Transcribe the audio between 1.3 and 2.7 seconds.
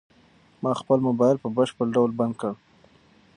په بشپړ ډول بند کړ.